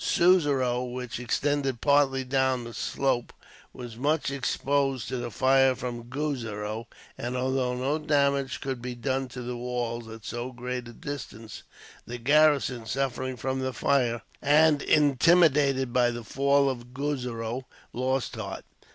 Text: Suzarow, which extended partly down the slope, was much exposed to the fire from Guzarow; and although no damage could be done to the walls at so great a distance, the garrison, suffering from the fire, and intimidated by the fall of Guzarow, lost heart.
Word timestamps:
Suzarow, 0.03 0.81
which 0.83 1.19
extended 1.19 1.79
partly 1.79 2.23
down 2.23 2.63
the 2.63 2.73
slope, 2.73 3.31
was 3.71 3.97
much 3.97 4.31
exposed 4.31 5.07
to 5.07 5.17
the 5.17 5.29
fire 5.29 5.75
from 5.75 6.09
Guzarow; 6.09 6.87
and 7.19 7.37
although 7.37 7.75
no 7.75 7.99
damage 7.99 8.61
could 8.61 8.81
be 8.81 8.95
done 8.95 9.27
to 9.27 9.43
the 9.43 9.55
walls 9.55 10.07
at 10.07 10.25
so 10.25 10.51
great 10.53 10.87
a 10.87 10.93
distance, 10.93 11.61
the 12.07 12.17
garrison, 12.17 12.87
suffering 12.87 13.37
from 13.37 13.59
the 13.59 13.73
fire, 13.73 14.23
and 14.41 14.81
intimidated 14.81 15.93
by 15.93 16.09
the 16.09 16.23
fall 16.23 16.67
of 16.67 16.95
Guzarow, 16.95 17.67
lost 17.93 18.37
heart. 18.37 18.65